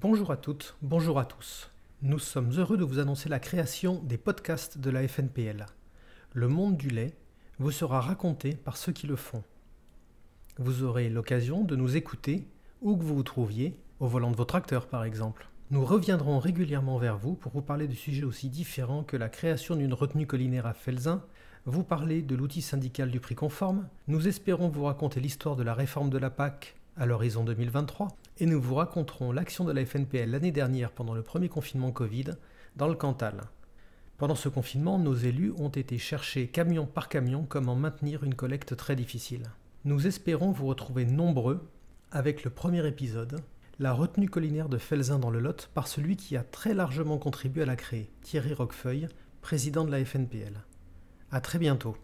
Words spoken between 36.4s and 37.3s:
camion par